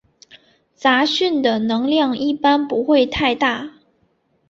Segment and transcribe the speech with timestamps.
[0.73, 3.73] 杂讯的能量一般不会太大。